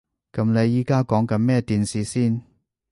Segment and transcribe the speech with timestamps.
[0.33, 2.41] 噉你而家講緊乜電視先？